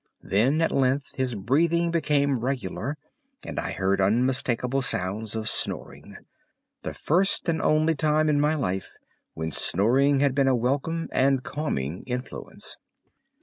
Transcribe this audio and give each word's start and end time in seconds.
Then 0.23 0.61
at 0.61 0.71
length 0.71 1.13
his 1.13 1.35
breathing 1.35 1.91
became 1.91 2.39
regular 2.39 2.97
and 3.43 3.59
I 3.59 3.71
heard 3.73 4.01
unmistakable 4.01 4.81
sounds 4.81 5.35
of 5.35 5.47
snoring—the 5.47 6.93
first 6.95 7.47
and 7.47 7.61
only 7.61 7.93
time 7.93 8.27
in 8.27 8.41
my 8.41 8.55
life 8.55 8.95
when 9.35 9.51
snoring 9.51 10.19
has 10.21 10.31
been 10.31 10.47
a 10.47 10.55
welcome 10.55 11.07
and 11.11 11.43
calming 11.43 12.01
influence. 12.07 12.77